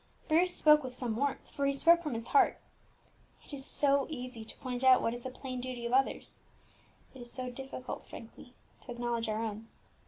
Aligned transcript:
Bruce 0.27 0.55
spoke 0.55 0.83
with 0.83 0.95
some 0.95 1.15
warmth, 1.15 1.47
for 1.51 1.67
he 1.67 1.73
spoke 1.73 2.01
from 2.01 2.15
his 2.15 2.29
heart. 2.29 2.59
It 3.45 3.53
is 3.53 3.63
so 3.63 4.07
easy 4.09 4.43
to 4.43 4.57
point 4.57 4.83
out 4.83 4.99
what 4.99 5.13
is 5.13 5.21
the 5.21 5.29
plain 5.29 5.61
duty 5.61 5.85
of 5.85 5.93
others; 5.93 6.39
it 7.13 7.21
is 7.21 7.31
so 7.31 7.51
difficult 7.51 8.03
frankly 8.07 8.55
to 8.83 8.91
acknowledge 8.93 9.29
our 9.29 9.43
own. 9.43 9.67